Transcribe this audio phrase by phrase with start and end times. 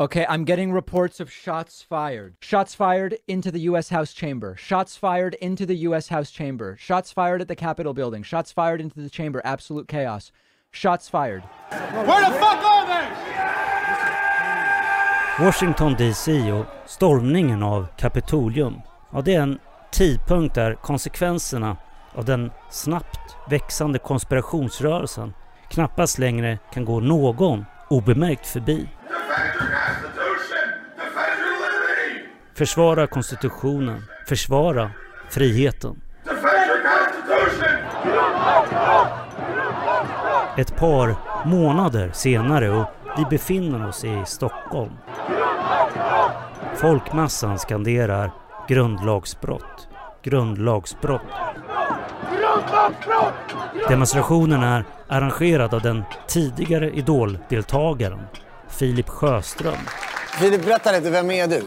[0.00, 2.36] Okay, I'm getting reports of shots fired.
[2.40, 3.88] Shots fired into the U.S.
[3.88, 4.54] House chamber.
[4.56, 6.06] Shots fired into the U.S.
[6.06, 6.76] House chamber.
[6.78, 8.22] Shots fired at the Capitol building.
[8.22, 9.42] Shots fired into the chamber.
[9.44, 10.30] Absolute chaos.
[10.70, 11.42] Shots fired.
[11.70, 13.08] Where the fuck are they?
[15.44, 18.80] Washington DC och stormningen av Kapitolium.
[19.12, 19.58] Ja, det är en
[19.90, 21.76] tidpunkt där konsekvenserna
[22.14, 25.34] av den snabbt växande konspirationsrörelsen
[25.68, 28.88] knappast längre kan gå någon obemärkt förbi.
[32.54, 34.90] Försvara konstitutionen, försvara
[35.28, 36.00] friheten.
[40.56, 42.86] Ett par månader senare och
[43.18, 44.92] vi befinner oss i Stockholm.
[46.74, 48.30] Folkmassan skanderar
[48.68, 49.88] grundlagsbrott,
[50.22, 51.22] grundlagsbrott.
[53.88, 58.20] Demonstrationen är arrangerad av den tidigare idoldeltagaren
[58.78, 59.78] Filip Sjöström.
[60.40, 61.62] Filip, berätta lite, vem är du?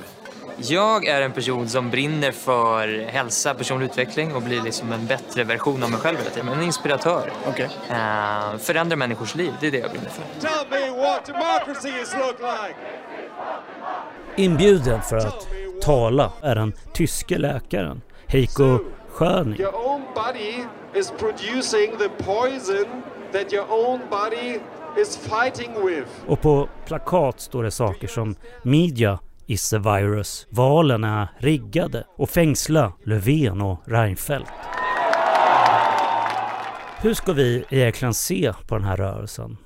[0.57, 5.43] Jag är en person som brinner för hälsa, personlig utveckling och blir liksom en bättre
[5.43, 6.49] version av mig själv hela tiden.
[6.49, 7.31] En inspiratör.
[7.47, 7.69] Okej.
[7.89, 10.23] Uh, förändra människors liv, det är det jag brinner för.
[10.39, 12.75] Tell me what democracy is look like.
[14.35, 15.47] Inbjuden för att
[15.81, 19.59] tala är den tyske läkaren Heiko Schöning.
[19.59, 24.59] Your own body is producing the poison that your own body.
[26.27, 32.29] Och på plakat står det saker som Media is a virus, valen är riggade och
[32.29, 34.51] fängsla Löfven och Reinfeldt.
[37.01, 39.57] Hur ska vi egentligen se på den här rörelsen?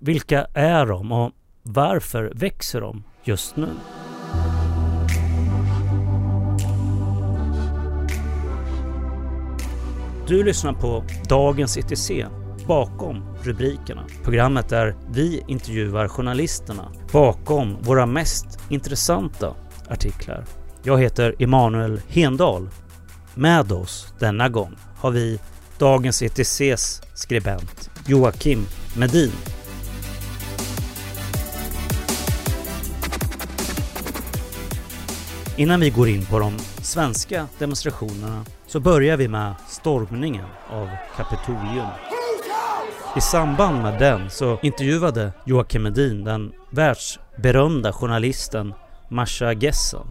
[0.00, 3.68] Vilka är de och varför växer de just nu?
[10.26, 12.10] Du lyssnar på Dagens ETC
[12.66, 14.04] bakom rubrikerna.
[14.24, 19.54] Programmet där vi intervjuar journalisterna bakom våra mest intressanta
[19.88, 20.44] artiklar.
[20.82, 22.68] Jag heter Emanuel Hendal.
[23.34, 25.38] Med oss denna gång har vi
[25.78, 29.32] Dagens ETCs skribent Joakim Medin.
[35.56, 42.21] Innan vi går in på de svenska demonstrationerna så börjar vi med stormningen av Kapitolium.
[43.16, 48.74] I samband med den så intervjuade Joakim Medin den världsberömda journalisten
[49.08, 50.06] Masha Gessen.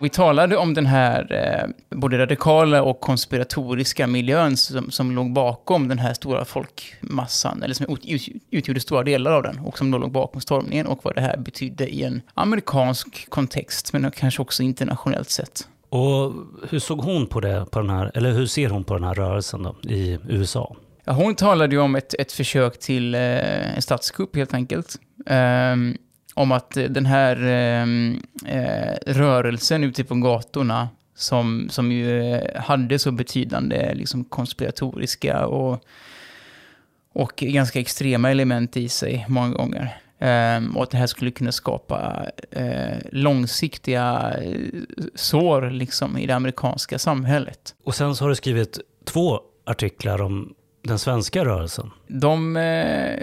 [0.00, 5.88] Vi talade om den här eh, både radikala och konspiratoriska miljön som, som låg bakom
[5.88, 9.90] den här stora folkmassan, eller som ut, ut, utgjorde stora delar av den, och som
[9.90, 14.42] då låg bakom stormningen och vad det här betydde i en amerikansk kontext, men kanske
[14.42, 15.68] också internationellt sett.
[15.88, 16.32] Och
[16.68, 19.14] hur såg hon på det, på den här, eller hur ser hon på den här
[19.14, 20.76] rörelsen då, i USA?
[21.04, 24.98] Ja, hon talade ju om ett, ett försök till eh, en statskupp helt enkelt.
[25.26, 25.96] Um,
[26.34, 32.98] om att den här ehm, eh, rörelsen ute på gatorna som, som ju eh, hade
[32.98, 35.84] så betydande liksom, konspiratoriska och,
[37.12, 39.98] och ganska extrema element i sig många gånger.
[40.18, 42.26] Um, och att det här skulle kunna skapa
[42.56, 44.56] uh, långsiktiga eh,
[45.14, 47.74] sår liksom, i det amerikanska samhället.
[47.84, 51.90] Och sen så har du skrivit två artiklar om den svenska rörelsen?
[52.06, 53.18] De eh,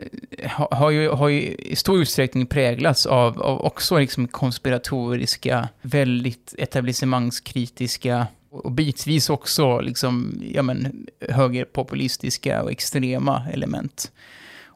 [0.72, 8.28] har, ju, har ju i stor utsträckning präglats av, av också liksom konspiratoriska, väldigt etablissemangskritiska
[8.52, 14.12] och bitvis också liksom, ja men, högerpopulistiska och extrema element.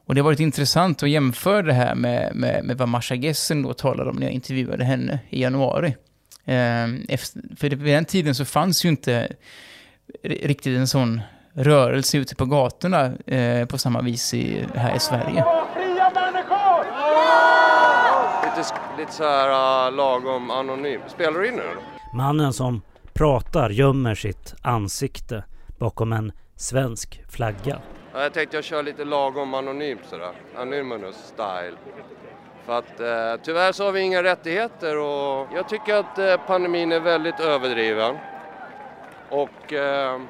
[0.06, 3.62] Och det har varit intressant att jämföra det här med, med, med vad Marsha Gessen
[3.62, 5.96] då talade om när jag intervjuade henne i januari.
[6.44, 9.32] Eh, efter, för vid den tiden så fanns ju inte
[10.22, 11.20] riktigt en sån
[11.54, 15.44] rörelse ute på gatorna eh, på samma vis i, här i Sverige.
[18.44, 19.48] Lite, lite så här
[19.88, 21.00] uh, lagom anonym.
[21.06, 21.62] Spelar du in nu?
[22.14, 22.82] Mannen som
[23.12, 25.44] pratar gömmer sitt ansikte
[25.78, 27.80] bakom en svensk flagga.
[28.14, 30.32] Ja, jag tänkte jag kör lite lagom anonymt sådär.
[30.56, 31.76] Anonymous style.
[32.66, 36.92] För att eh, tyvärr så har vi inga rättigheter och jag tycker att eh, pandemin
[36.92, 38.16] är väldigt överdriven.
[39.30, 40.20] Och eh,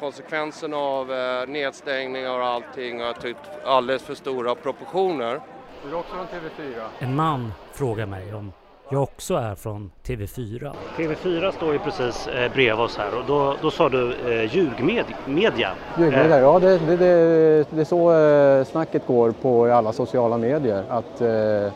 [0.00, 5.40] konsekvenserna av eh, nedstängningar och allting har tyckt alldeles för stora proportioner.
[5.84, 6.82] Är du också från TV4?
[6.98, 8.52] En man frågar mig om
[8.90, 10.72] jag också är från TV4.
[10.96, 15.72] TV4 står ju precis eh, bredvid oss här och då, då sa du eh, ljugmedia.
[15.98, 16.42] Ljugmedia, eh.
[16.42, 20.84] ja det, det, det, det är så eh, snacket går på alla sociala medier.
[20.88, 21.72] Att eh,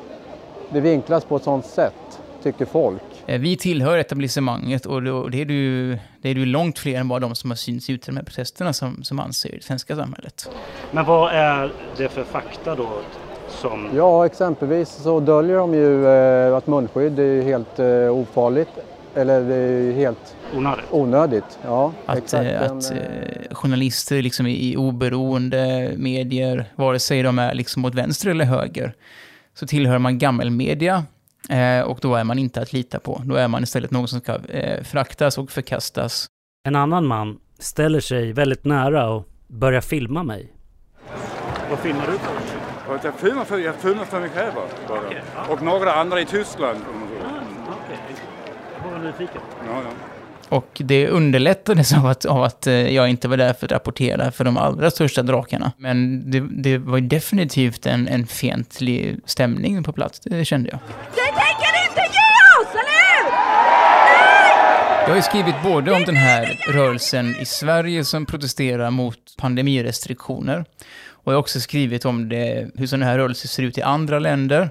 [0.71, 3.03] det vinklas på ett sådant sätt, tycker folk.
[3.31, 7.21] Eh, vi tillhör etablissemanget och det är, ju, det är ju långt fler än bara
[7.21, 10.51] de som har synts ute i de här protesterna som, som anser det svenska samhället.
[10.91, 12.89] Men vad är det för fakta då
[13.49, 13.89] som...
[13.97, 18.71] Ja, exempelvis så döljer de ju eh, att munskydd är helt eh, ofarligt.
[19.15, 20.85] Eller det är helt onödigt.
[20.91, 21.59] onödigt.
[21.65, 22.51] Ja, Att, exakt.
[22.51, 22.93] att
[23.51, 28.95] journalister liksom i, i oberoende medier, vare sig de är liksom åt vänster eller höger,
[29.55, 31.05] så tillhör man gammelmedia
[31.49, 33.23] eh, och då är man inte att lita på.
[33.25, 36.27] Då är man istället någon som ska eh, fraktas och förkastas.
[36.69, 40.53] En annan man ställer sig väldigt nära och börjar filma mig.
[41.71, 42.13] Vad filmar du?
[42.93, 45.53] Och jag filmar för, jag filmar för mig själv bara.
[45.53, 46.79] Och några andra i Tyskland.
[47.25, 47.99] Ah, okej.
[48.85, 49.41] Jag var nyfiken.
[49.67, 50.10] Ja, ja.
[50.51, 54.31] Och det underlättades av att, av att eh, jag inte var där för att rapportera
[54.31, 55.73] för de allra största drakarna.
[55.77, 60.79] Men det, det var definitivt en, en fientlig stämning på plats, det kände jag.
[61.11, 63.31] Ni tänker inte ge oss, eller hur?
[65.03, 70.65] Jag har ju skrivit både om den här rörelsen i Sverige som protesterar mot pandemirestriktioner.
[71.09, 74.19] Och jag har också skrivit om det, hur sådana här rörelser ser ut i andra
[74.19, 74.71] länder.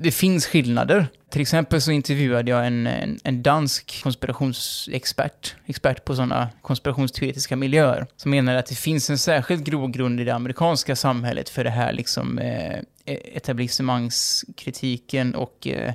[0.00, 1.06] Det finns skillnader.
[1.32, 8.06] Till exempel så intervjuade jag en, en, en dansk konspirationsexpert, expert på sådana konspirationsteoretiska miljöer,
[8.16, 11.92] som menar att det finns en särskild grogrund i det amerikanska samhället för det här
[11.92, 15.92] liksom eh, e-, etablissemangskritiken och, eh,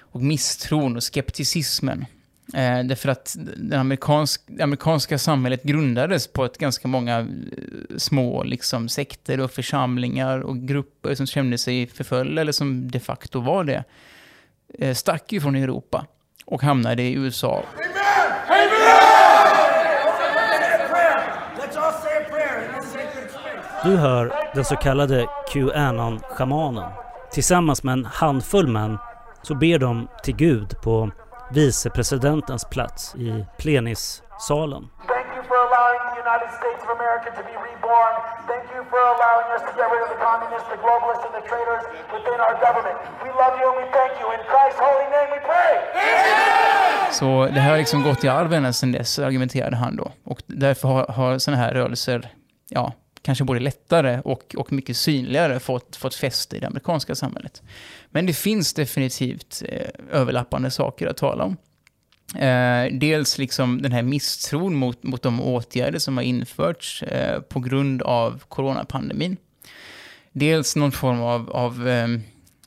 [0.00, 2.06] och misstron och skepticismen.
[2.54, 7.26] Eh, därför att det amerikansk, amerikanska samhället grundades på ett ganska många eh,
[7.96, 13.40] små liksom, sekter och församlingar och grupper som kände sig förföljda eller som de facto
[13.40, 13.84] var det.
[14.74, 16.06] Eh, stack ju från Europa
[16.46, 17.62] och hamnade i USA.
[23.84, 26.90] Du hör den så kallade Qanon-shamanen.
[27.32, 28.98] Tillsammans med en handfull män
[29.42, 31.10] så ber de till Gud på
[31.50, 34.88] vicepresidentens plats i plenissalen.
[36.38, 38.14] United States of America to be reborn.
[38.50, 41.44] Thank you for allowing us to get rid of the communists, the globalists, and the
[41.50, 42.96] traitors within our government.
[43.24, 44.26] We love you and we thank you.
[44.36, 45.74] In Christ's holy name we pray.
[47.12, 50.12] Så det här har liksom gått i arv ända sedan dess, argumenterade han då.
[50.24, 52.28] Och därför har, har sådana här rörelser,
[52.68, 52.92] ja,
[53.22, 57.62] kanske både lättare och, och mycket synligare fått, fått fäste i det amerikanska samhället.
[58.10, 61.56] Men det finns definitivt eh, överlappande saker att tala om.
[62.34, 67.60] Eh, dels liksom den här misstron mot, mot de åtgärder som har införts eh, på
[67.60, 69.36] grund av coronapandemin.
[70.32, 72.08] Dels någon form av, av, eh,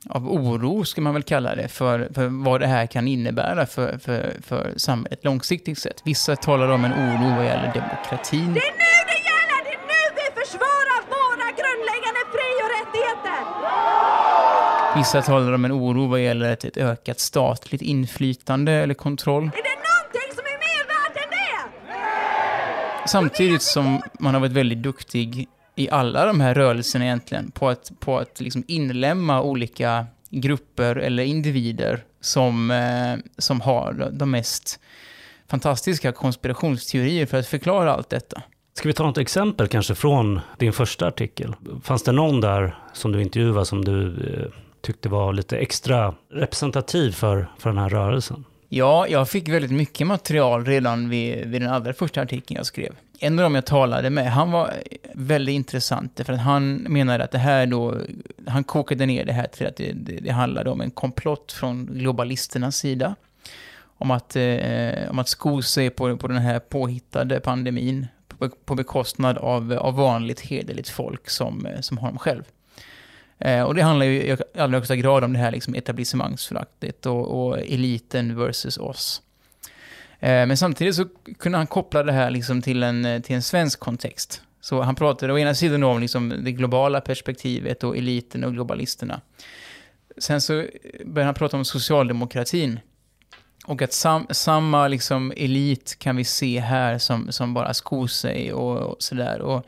[0.10, 3.98] av oro, ska man väl kalla det, för, för vad det här kan innebära för,
[3.98, 6.02] för, för samhället långsiktigt sett.
[6.06, 8.54] Vissa talar om en oro vad gäller demokratin.
[8.54, 9.60] Det är nu det gäller!
[9.66, 13.42] Det är nu vi försvarar våra grundläggande fri- och rättigheter!
[14.96, 19.44] Vissa talar om en oro vad gäller ett, ett ökat statligt inflytande eller kontroll.
[19.44, 23.08] Är det någonting som är mer värt än det?
[23.08, 27.92] Samtidigt som man har varit väldigt duktig i alla de här rörelserna egentligen på att,
[28.00, 34.80] på att liksom inlämna olika grupper eller individer som, eh, som har de mest
[35.48, 38.42] fantastiska konspirationsteorier för att förklara allt detta.
[38.74, 41.56] Ska vi ta något exempel kanske från din första artikel?
[41.84, 47.12] Fanns det någon där som du intervjuade som du eh, tyckte var lite extra representativ
[47.12, 48.46] för, för den här rörelsen?
[48.70, 52.96] Ja, jag fick väldigt mycket material redan vid, vid den allra första artikeln jag skrev.
[53.20, 54.74] En av dem jag talade med, han var
[55.14, 57.98] väldigt intressant, för att han menade att det här då,
[58.48, 61.86] han kokade ner det här till att det, det, det handlade om en komplott från
[61.86, 63.16] globalisternas sida.
[63.84, 68.76] Om att, eh, om att sko sig på, på den här påhittade pandemin på, på
[68.76, 72.44] bekostnad av, av vanligt hederligt folk som, som har dem själv.
[73.42, 77.48] Eh, och det handlar ju i allra högsta grad om det här liksom etablissemangsföraktet och,
[77.48, 79.22] och eliten versus oss.
[80.20, 81.06] Eh, men samtidigt så
[81.40, 84.42] kunde han koppla det här liksom till, en, till en svensk kontext.
[84.62, 89.22] Så han pratade å ena sidan om liksom det globala perspektivet och eliten och globalisterna.
[90.18, 90.54] Sen så
[91.06, 92.80] började han prata om socialdemokratin.
[93.66, 98.54] Och att sam, samma liksom elit kan vi se här som, som bara skor sig
[98.54, 99.42] och, och sådär.
[99.42, 99.66] Och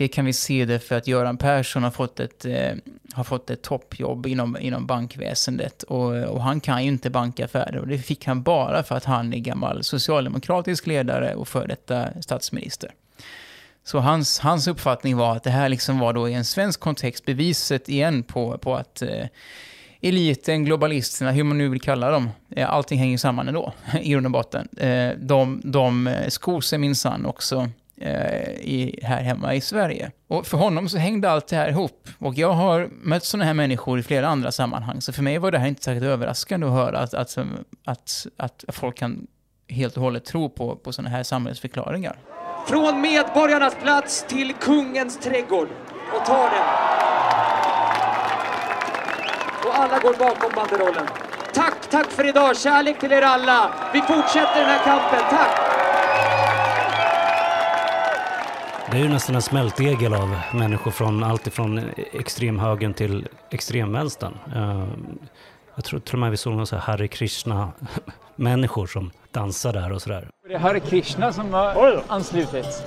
[0.00, 2.72] det kan vi se det för att Göran Persson har fått ett, eh,
[3.12, 5.82] har fått ett toppjobb inom, inom bankväsendet.
[5.82, 7.76] Och, och han kan ju inte bankaffärer.
[7.76, 12.08] Och det fick han bara för att han är gammal socialdemokratisk ledare och för detta
[12.20, 12.90] statsminister.
[13.84, 17.24] Så hans, hans uppfattning var att det här liksom var då i en svensk kontext
[17.24, 19.26] beviset igen på, på att eh,
[20.00, 24.26] eliten, globalisterna, hur man nu vill kalla dem, eh, allting hänger samman ändå i grund
[24.26, 24.68] och botten.
[24.76, 30.10] Eh, de, de eh, skor sig minsann också i, här hemma i Sverige.
[30.28, 32.08] Och för honom så hängde allt det här ihop.
[32.18, 35.50] Och jag har mött sådana här människor i flera andra sammanhang, så för mig var
[35.50, 37.38] det här inte särskilt överraskande att höra att, att,
[37.84, 39.26] att, att folk kan
[39.68, 42.18] helt och hållet tro på, på sådana här samhällsförklaringar.
[42.66, 45.68] Från medborgarnas plats till kungens trädgård
[46.14, 46.90] och tar den.
[49.80, 51.06] alla går bakom banderollen.
[51.54, 52.56] Tack, tack för idag.
[52.56, 53.70] Kärlek till er alla.
[53.92, 55.20] Vi fortsätter den här kampen.
[55.30, 55.69] Tack!
[58.92, 61.80] Det är ju nästan en smältdegel av människor från allt ifrån
[62.12, 64.32] extremhögern till extremvänstern.
[64.54, 64.84] Eh,
[65.74, 69.92] Jag tror till och med vi såg några så här Hare Krishna-människor som dansar där
[69.92, 70.28] och sådär.
[70.48, 72.82] Det är Hare Krishna som har anslutits.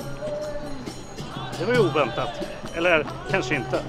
[1.60, 2.30] Det var ju oväntat.
[2.76, 3.80] Eller kanske inte.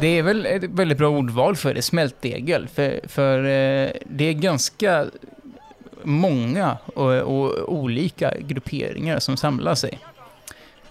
[0.00, 2.68] Det är väl ett väldigt bra ordval för det, smältdegel.
[2.68, 5.06] För, för eh, det är ganska
[6.02, 9.98] många och, och olika grupperingar som samlar sig.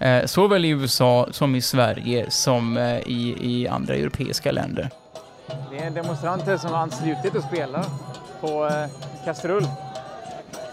[0.04, 4.90] Eh, såväl i USA som i Sverige som eh, i, i andra europeiska länder.
[5.72, 7.86] Det är demonstranter som har anslutit och spelar
[8.42, 9.68] på eh, kastrull.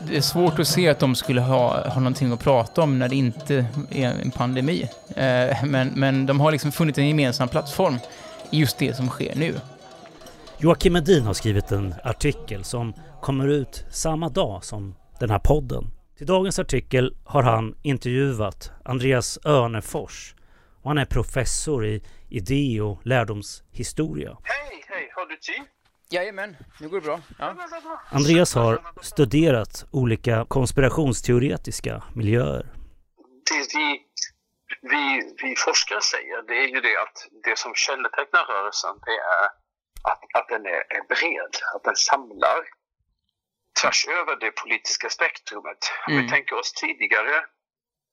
[0.08, 3.08] Det är svårt att se att de skulle ha, ha någonting att prata om när
[3.08, 4.88] det inte är en pandemi.
[5.16, 7.98] Eh, men, men de har liksom funnit en gemensam plattform
[8.50, 9.54] i just det som sker nu.
[10.58, 15.90] Joakim Edin har skrivit en artikel som kommer ut samma dag som den här podden.
[16.20, 20.34] Till dagens artikel har han intervjuat Andreas Örnefors
[20.82, 24.38] och han är professor i idé och lärdomshistoria.
[24.42, 25.62] Hej, hej, har du tid?
[26.10, 27.20] Jajamän, nu går det bra.
[27.38, 27.56] Ja.
[28.10, 32.66] Andreas har studerat olika konspirationsteoretiska miljöer.
[33.50, 34.00] Det vi,
[34.82, 39.44] vi, vi forskare säger det är ju det att det som kännetecknar rörelsen det är
[40.10, 42.79] att, att den är, är bred, att den samlar
[43.80, 45.78] tvärs över det politiska spektrumet.
[46.06, 46.24] Om Mm.
[46.24, 47.44] vi tänker oss tidigare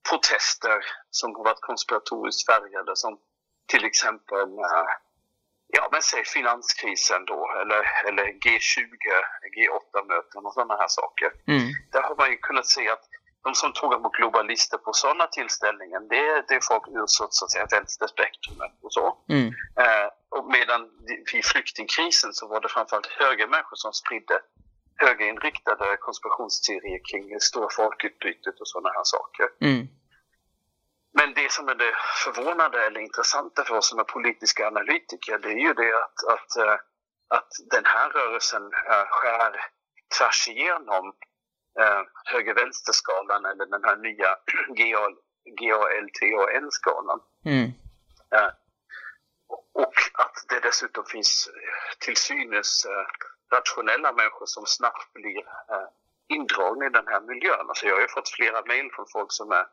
[0.10, 3.20] protester som har varit konspiratoriskt färgade som
[3.68, 4.90] till exempel eh,
[5.68, 8.88] ja, men säg finanskrisen då eller, eller G20,
[9.56, 11.32] G8-möten och sådana här saker.
[11.48, 11.68] Mm.
[11.92, 13.04] Där har man ju kunnat se att
[13.44, 17.52] de som tog emot globalister på sådana tillställningar, det, det är folk ur så att
[17.52, 19.18] säga vänsterspektrumet och så.
[19.30, 19.48] Mm.
[19.84, 20.82] Eh, och medan
[21.34, 24.40] vid flyktingkrisen så var det framförallt högermänniskor som spridde
[24.98, 29.48] högerinriktade konspirationsteorier kring det stora folkutbytet och sådana här saker.
[29.62, 29.88] Mm.
[31.14, 35.48] Men det som är det förvånande eller intressanta för oss som är politiska analytiker, det
[35.48, 36.78] är ju det att, att, eh,
[37.28, 39.52] att den här rörelsen eh, skär
[40.18, 41.14] tvärs igenom
[41.80, 44.38] eh, höger-vänster-skalan eller den här nya
[45.62, 47.20] GALTAN-skalan.
[47.46, 47.72] Mm.
[49.74, 51.50] Och att det dessutom finns
[52.00, 52.86] till synes
[53.52, 55.38] rationella människor som snabbt blir
[55.72, 55.88] eh,
[56.28, 57.66] indragna i den här miljön.
[57.70, 59.66] Alltså jag har ju fått flera mejl från folk som är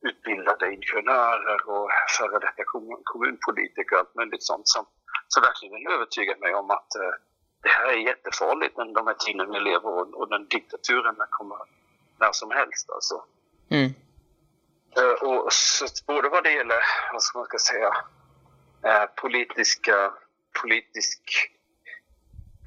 [0.00, 4.86] utbildade ingenjörer och före detta kommun- kommunpolitiker och allt möjligt sånt som,
[5.28, 7.14] som verkligen vill övertyga mig om att eh,
[7.62, 11.58] det här är jättefarligt, men de här tiden vi lever och, och den diktaturen kommer
[12.20, 12.90] när som helst.
[12.90, 13.24] Alltså.
[13.70, 13.94] Mm.
[14.96, 16.82] Eh, och så både vad det gäller,
[17.12, 17.92] vad ska man ska säga,
[18.82, 20.12] eh, politiska,
[20.62, 21.50] politisk,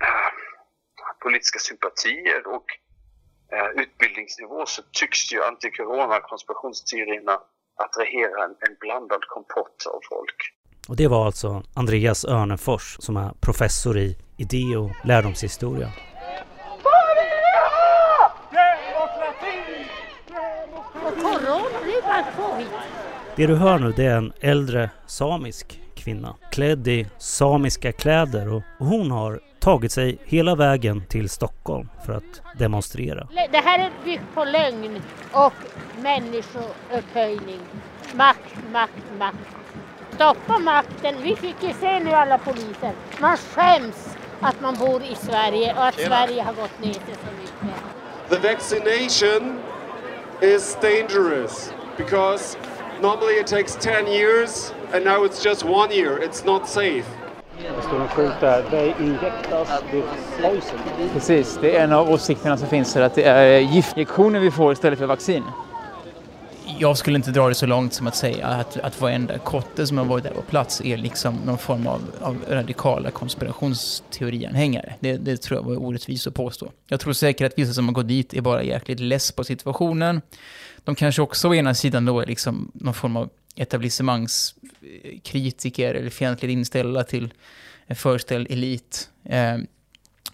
[0.01, 0.30] eh,
[1.21, 2.65] politiska sympatier och
[3.53, 7.35] eh, utbildningsnivå så tycks ju antikorona konspirationsteorierna
[7.83, 10.39] attrahera en, en blandad kompott av folk.
[10.89, 15.91] Och det var alltså Andreas Örnefors som är professor i idé och lärdomshistoria.
[23.35, 28.63] Det du hör nu det är en äldre samisk kvinna klädd i samiska kläder och
[28.79, 33.27] hon har tagit sig hela vägen till Stockholm för att demonstrera.
[33.51, 35.01] Det här är byggt på lögn
[35.31, 35.53] och
[36.01, 37.59] människoupphöjning.
[38.13, 39.37] Makt, makt, makt.
[40.15, 41.15] Stoppa makten.
[41.21, 42.91] Vi fick ju se nu alla poliser.
[43.19, 46.15] Man skäms att man bor i Sverige och att Tjena.
[46.15, 47.81] Sverige har gått ner sig så mycket.
[48.29, 49.59] The vaccination
[50.41, 52.57] is dangerous because
[53.01, 56.19] normally it takes 10 years and now it's just one year.
[56.23, 57.20] It's not safe.
[57.61, 58.63] Det står en skylt där.
[58.69, 60.07] They inject us with
[60.41, 60.79] poison.
[61.13, 64.73] Precis, det är en av åsikterna som finns här att det är giftinjektioner vi får
[64.73, 65.43] istället för vaccin.
[66.79, 69.97] Jag skulle inte dra det så långt som att säga att, att varenda kotte som
[69.97, 74.93] har varit där på plats är liksom någon form av, av radikala konspirationsteorianhängare.
[74.99, 76.71] Det, det tror jag var orättvist att påstå.
[76.87, 80.21] Jag tror säkert att vissa som har gått dit är bara jäkligt less på situationen.
[80.83, 86.51] De kanske också å ena sidan då är liksom någon form av etablissemangskritiker eller fientligt
[86.51, 87.33] inställda till
[87.85, 89.09] en föreställd elit.
[89.23, 89.57] Eh,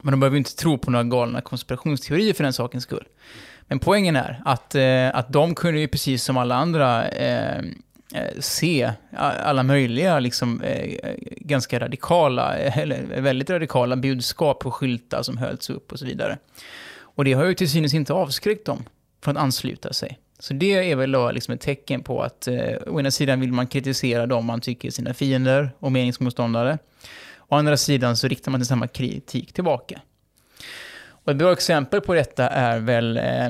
[0.01, 3.07] men de behöver ju inte tro på några galna konspirationsteorier för den sakens skull.
[3.67, 7.63] Men poängen är att, eh, att de kunde ju precis som alla andra eh,
[8.13, 15.37] eh se alla möjliga liksom, eh, ganska radikala, eller väldigt radikala budskap på skyltar som
[15.37, 16.37] hölls upp och så vidare.
[16.99, 18.83] Och det har ju till synes inte avskräckt dem
[19.23, 20.19] från att ansluta sig.
[20.39, 23.51] Så det är väl då liksom ett tecken på att eh, å ena sidan vill
[23.51, 26.77] man kritisera dem man tycker är sina fiender och meningsmotståndare.
[27.47, 30.01] Å andra sidan så riktar man inte samma kritik tillbaka.
[31.09, 33.47] Och ett bra exempel på detta är väl, eh,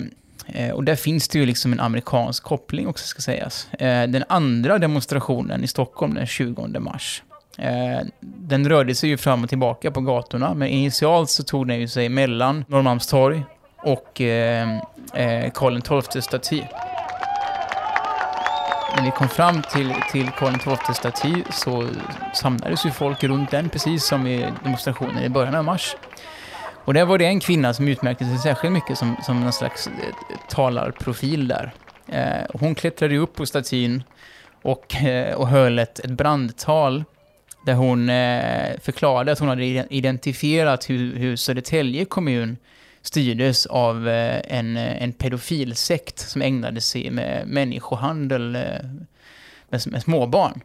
[0.47, 3.73] eh och där finns det ju liksom en amerikansk koppling också ska sägas.
[3.73, 7.23] Eh, den andra demonstrationen i Stockholm den 20 mars.
[7.57, 11.79] Eh, den rörde sig ju fram och tillbaka på gatorna, men initialt så tog den
[11.79, 13.43] ju sig mellan Norrmalmstorg
[13.87, 14.77] och eh,
[15.13, 16.63] eh, Karl XII-staty.
[18.95, 21.87] När vi kom fram till, till Karl XII-staty så
[22.33, 25.95] samlades ju folk runt den, precis som i demonstrationen i början av mars.
[26.85, 29.87] Och där var det en kvinna som utmärkte sig särskilt mycket som, som någon slags
[29.87, 29.93] eh,
[30.49, 31.73] talarprofil där.
[32.07, 34.03] Eh, hon klättrade upp på statyn
[34.61, 37.03] och, eh, och höll ett, ett brandtal
[37.65, 42.57] där hon eh, förklarade att hon hade identifierat hur, hur Södertälje kommun
[43.01, 48.61] styrdes av eh, en, eh, en pedofilsekt som ägnade sig med människohandel eh,
[49.69, 50.61] med, med småbarn.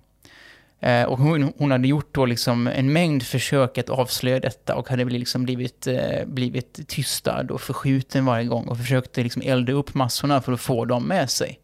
[1.09, 5.05] Och hon, hon, hade gjort då liksom en mängd försök att avslöja detta och hade
[5.05, 5.89] liksom blivit,
[6.27, 10.85] blivit tystad och förskjuten varje gång och försökte liksom elda upp massorna för att få
[10.85, 11.61] dem med sig.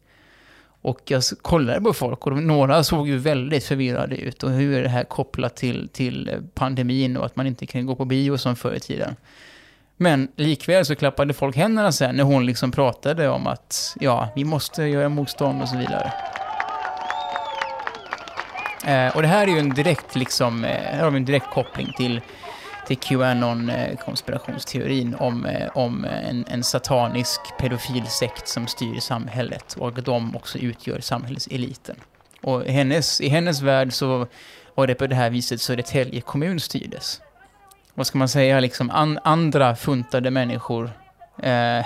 [0.81, 4.43] Och jag kollade på folk och några såg ju väldigt förvirrade ut.
[4.43, 7.95] Och hur är det här kopplat till, till pandemin och att man inte kan gå
[7.95, 9.15] på bio som förr i tiden.
[10.01, 14.45] Men likväl så klappade folk händerna sen när hon liksom pratade om att ja, vi
[14.45, 16.13] måste göra motstånd och så vidare.
[18.85, 21.53] Eh, och det här är ju en direkt, liksom, eh, här har vi en direkt
[21.53, 22.21] koppling till,
[22.87, 30.57] till Qanon-konspirationsteorin om, eh, om en, en satanisk pedofilsekt som styr samhället och de också
[30.57, 31.95] utgör samhällseliten.
[32.41, 34.27] Och hennes, i hennes värld så
[34.75, 37.21] var det på det här viset Södertälje kommun styrdes.
[37.99, 40.91] Vad ska man säga, liksom an, andra funtade människor
[41.43, 41.85] eh,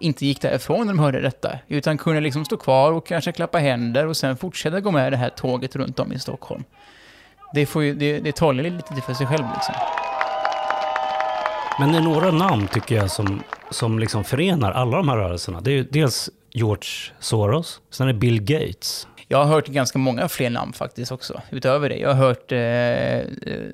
[0.00, 3.58] inte gick därifrån när de hörde detta, utan kunde liksom stå kvar och kanske klappa
[3.58, 6.64] händer och sen fortsätta gå med det här tåget runt om i Stockholm.
[7.54, 9.74] Det, får ju, det, det talar lite för sig själv liksom.
[11.80, 15.60] Men det är några namn tycker jag som, som liksom förenar alla de här rörelserna.
[15.60, 19.06] Det är ju dels George Soros, sen är det Bill Gates.
[19.28, 21.96] Jag har hört ganska många fler namn faktiskt också, utöver det.
[21.96, 23.66] Jag har hört eh, eh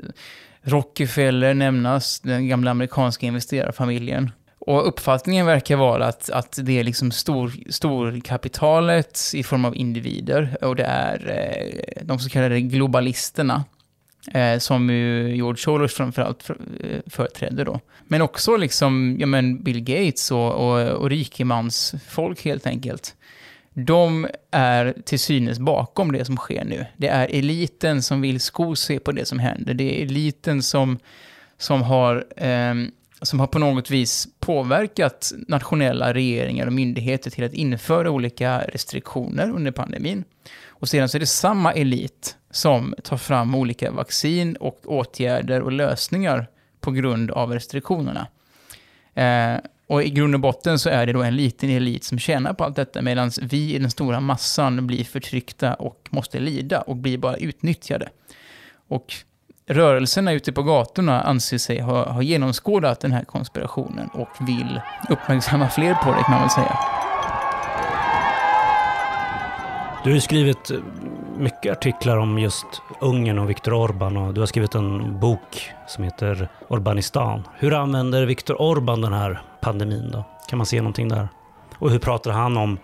[0.67, 4.31] Rockefeller nämnas, den gamla amerikanska investerarfamiljen.
[4.59, 10.57] Och uppfattningen verkar vara att, att det är liksom stor, storkapitalet i form av individer
[10.61, 13.65] och det är eh, de så kallade globalisterna
[14.35, 17.81] eh, som ju George Soros framförallt för, eh, företrädde då.
[18.05, 23.15] Men också liksom, ja men Bill Gates och, och, och rikemansfolk helt enkelt.
[23.79, 26.87] De är till synes bakom det som sker nu.
[26.97, 29.75] Det är eliten som vill sko sig på det som händer.
[29.75, 30.99] Det är eliten som,
[31.59, 32.75] som har eh,
[33.23, 39.51] som har på något vis påverkat nationella regeringar och myndigheter till att införa olika restriktioner
[39.51, 40.25] under pandemin.
[40.67, 45.73] Och sedan så är det samma elit som tar fram olika vaccin och åtgärder och
[45.73, 46.47] lösningar
[46.81, 48.27] på grund av restriktionerna.
[49.15, 52.53] Eh, och i grund och botten så är det då en liten elit som tjänar
[52.53, 56.97] på allt detta medan vi i den stora massan blir förtryckta och måste lida och
[56.97, 58.09] blir bara utnyttjade.
[58.89, 59.15] Och
[59.67, 65.69] rörelserna ute på gatorna anser sig ha, ha genomskådat den här konspirationen och vill uppmärksamma
[65.69, 66.79] fler på det kan man väl säga.
[70.07, 70.79] Du har ju skrivit eh,
[71.37, 72.67] mycket artiklar om just
[73.01, 77.43] Ungern och Viktor Orbán och du har skrivit en bok som heter Orbanistan.
[77.59, 80.25] Hur använder Viktor Orbán den här pandemin då?
[80.49, 81.29] Kan man se någonting där?
[81.79, 82.79] Och hur pratar han om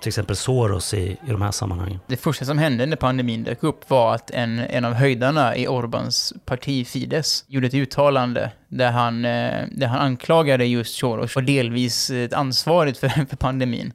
[0.00, 2.00] till exempel Soros i, i de här sammanhangen?
[2.06, 5.68] Det första som hände när pandemin dök upp var att en, en av höjdarna i
[5.68, 11.44] Orbans parti Fides gjorde ett uttalande där han, eh, där han anklagade just Soros och
[11.44, 13.92] delvis ansvarigt för, för pandemin.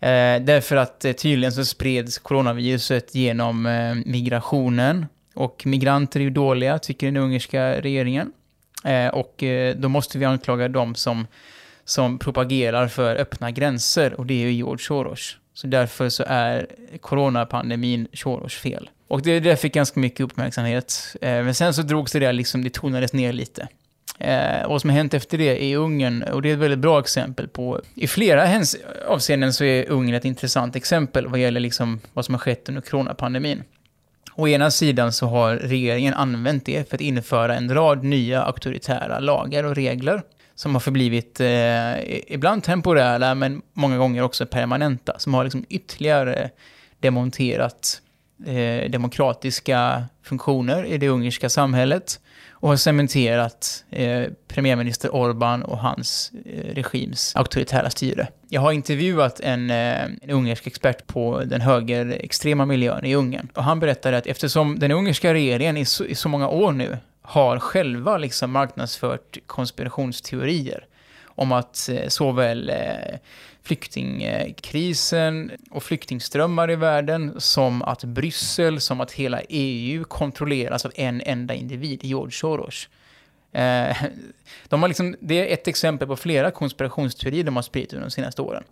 [0.00, 5.06] Eh, därför att eh, tydligen så spreds coronaviruset genom eh, migrationen.
[5.34, 8.32] Och migranter är ju dåliga, tycker den ungerska regeringen.
[8.84, 11.26] Eh, och eh, då måste vi anklaga dem som
[11.84, 15.36] som propagerar för öppna gränser och det är ju George Soros.
[15.54, 16.66] Så därför så är
[17.00, 18.90] coronapandemin Soros fel.
[19.08, 21.16] Och det, det fick ganska mycket uppmärksamhet.
[21.20, 23.68] Eh, men sen så drogs det där liksom, det tonades ner lite.
[24.20, 27.00] Eh, vad som har hänt efter det i Ungern, och det är ett väldigt bra
[27.00, 27.80] exempel på...
[27.94, 28.62] I flera
[29.08, 32.82] avseenden så är Ungern ett intressant exempel vad gäller liksom vad som har skett under
[32.82, 33.62] coronapandemin.
[34.34, 39.18] Å ena sidan så har regeringen använt det för att införa en rad nya auktoritära
[39.18, 40.22] lagar och regler
[40.54, 46.50] som har förblivit eh, ibland temporära, men många gånger också permanenta, som har liksom ytterligare
[46.98, 48.02] demonterat
[48.46, 52.20] eh, demokratiska funktioner i det ungerska samhället
[52.60, 58.28] och har cementerat eh, premiärminister Orbán och hans eh, regims auktoritära styre.
[58.48, 63.64] Jag har intervjuat en, eh, en ungersk expert på den högerextrema miljön i Ungern och
[63.64, 67.58] han berättade att eftersom den ungerska regeringen i så, i så många år nu har
[67.58, 70.86] själva liksom marknadsfört konspirationsteorier
[71.26, 73.18] om att eh, såväl eh,
[73.70, 81.20] flyktingkrisen och flyktingströmmar i världen som att Bryssel, som att hela EU kontrolleras av en
[81.20, 82.88] enda individ, George Soros.
[83.52, 83.96] Eh,
[84.68, 88.10] de har liksom, det är ett exempel på flera konspirationsteorier de har spridit under de
[88.10, 88.64] senaste åren.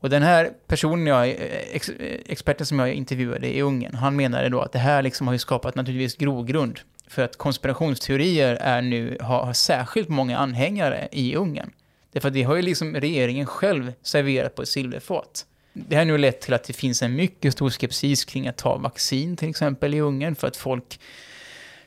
[0.00, 1.34] Och den här personen, jag, eh,
[1.72, 5.26] ex, eh, experten som jag intervjuade i Ungern, han menade då att det här liksom
[5.26, 11.08] har ju skapat naturligtvis grogrund för att konspirationsteorier är nu, har, har särskilt många anhängare
[11.12, 11.70] i Ungern.
[12.16, 15.46] Därför att det har ju liksom regeringen själv serverat på ett silverfat.
[15.72, 18.76] Det har nu lett till att det finns en mycket stor skepsis kring att ta
[18.76, 21.00] vaccin till exempel i Ungern för att folk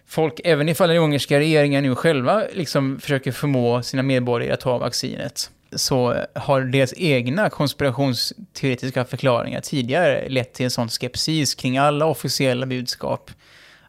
[0.05, 4.77] folk, även ifall den ungerska regeringen nu själva liksom försöker förmå sina medborgare att ta
[4.77, 12.05] vaccinet, så har deras egna konspirationsteoretiska förklaringar tidigare lett till en sån skepsis kring alla
[12.05, 13.31] officiella budskap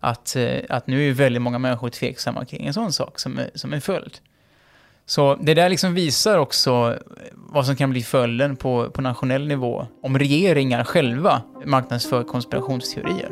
[0.00, 3.72] att, eh, att nu är väldigt många människor tveksamma kring en sån sak som, som
[3.72, 4.18] en följd.
[5.10, 6.98] Så det där liksom visar också
[7.34, 13.30] vad som kan bli följden på, på nationell nivå om regeringar själva marknadsför konspirationsteorier.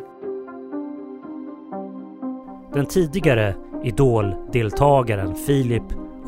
[2.75, 5.83] Den tidigare Idol-deltagaren Filip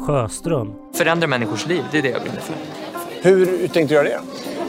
[0.07, 0.73] Sjöström.
[0.95, 2.55] Förändra människors liv, det är det jag brinner för.
[3.23, 4.21] Hur tänkte du göra det?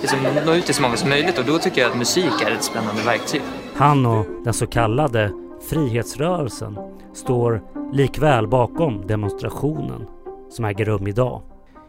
[0.01, 2.51] Liksom, nå ut till så många som möjligt och då tycker jag att musik är
[2.51, 3.41] ett spännande verktyg.
[3.75, 5.31] Han och den så kallade
[5.69, 6.77] frihetsrörelsen
[7.13, 7.61] står
[7.93, 10.07] likväl bakom demonstrationen
[10.53, 11.41] som äger rum idag.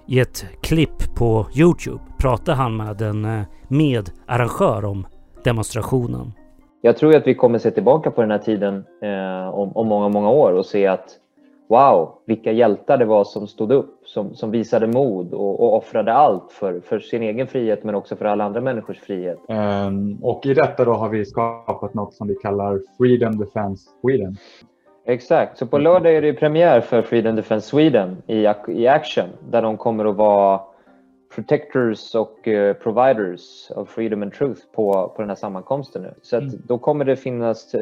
[0.06, 5.06] I ett klipp på Youtube pratar han med en eh, medarrangör om
[5.44, 6.32] demonstrationen.
[6.80, 10.08] Jag tror att vi kommer se tillbaka på den här tiden eh, om, om många,
[10.08, 11.18] många år och se att
[11.68, 16.12] wow, vilka hjältar det var som stod upp, som, som visade mod och, och offrade
[16.12, 19.38] allt för, för sin egen frihet men också för alla andra människors frihet.
[19.48, 24.36] Um, och i detta då har vi skapat något som vi kallar Freedom Defense Sweden.
[25.04, 29.62] Exakt, så på lördag är det premiär för Freedom Defense Sweden i, i action där
[29.62, 30.60] de kommer att vara
[31.34, 36.14] protectors och uh, providers of freedom and truth på, på den här sammankomsten nu.
[36.22, 36.50] Så mm.
[36.64, 37.80] då kommer det finnas uh,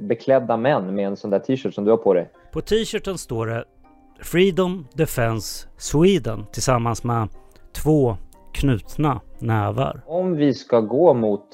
[0.00, 2.30] beklädda män med en sån där t-shirt som du har på dig.
[2.52, 3.64] På t-shirten står det
[4.22, 7.28] Freedom Defense Sweden tillsammans med
[7.72, 8.16] två
[8.52, 10.00] knutna nävar.
[10.06, 11.46] Om vi ska gå mot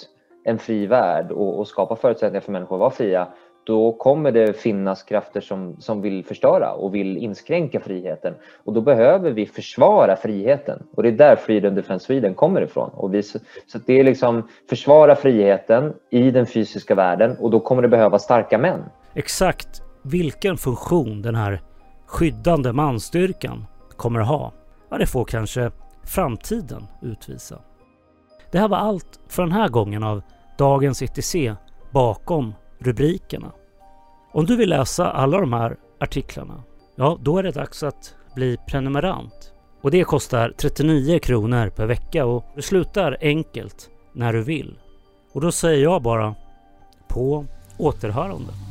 [0.44, 3.28] en fri värld och, och skapa förutsättningar för människor att vara fria
[3.66, 8.34] då kommer det finnas krafter som, som vill förstöra och vill inskränka friheten.
[8.64, 10.82] Och då behöver vi försvara friheten.
[10.94, 12.90] Och det är där Freedom Defence Sweden kommer ifrån.
[12.94, 13.38] Och vi, så
[13.86, 18.58] det är liksom försvara friheten i den fysiska världen och då kommer det behöva starka
[18.58, 18.80] män.
[19.14, 21.62] Exakt vilken funktion den här
[22.06, 24.52] skyddande manstyrkan kommer att ha,
[24.90, 25.70] ja det får kanske
[26.04, 27.58] framtiden utvisa.
[28.52, 30.22] Det här var allt för den här gången av
[30.58, 31.34] Dagens ETC
[31.90, 33.52] bakom rubrikerna.
[34.32, 36.62] Om du vill läsa alla de här artiklarna,
[36.96, 39.52] ja då är det dags att bli prenumerant.
[39.80, 44.78] Och det kostar 39 kronor per vecka och du slutar enkelt när du vill.
[45.32, 46.34] Och då säger jag bara
[47.08, 47.46] på
[47.78, 48.65] återhörande.